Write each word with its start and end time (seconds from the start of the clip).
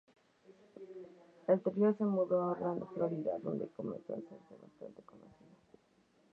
El 1.47 1.61
trío 1.61 1.93
se 1.95 2.05
mudó 2.05 2.41
a 2.41 2.51
Orlando, 2.53 2.87
Florida, 2.95 3.37
donde 3.43 3.67
comenzó 3.67 4.15
a 4.15 4.17
hacerse 4.17 4.55
bastante 4.59 5.03
conocido. 5.03 5.51